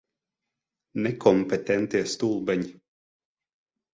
Nekompetentie 1.07 2.01
stulbeņi. 2.13 2.71